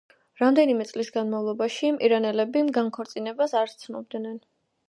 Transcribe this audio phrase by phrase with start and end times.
[0.43, 4.39] რამდენიმე წლის განმავლობაში ირანელები განქორწინებას არ სცნობდნენ.